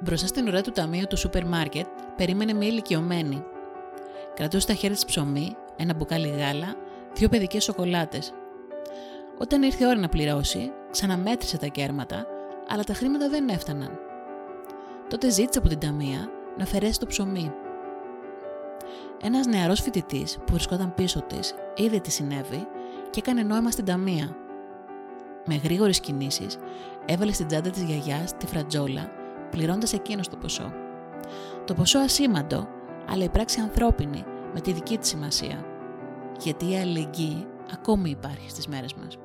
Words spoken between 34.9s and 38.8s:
της σημασία. Γιατί η αλληλεγγύη ακόμη υπάρχει στις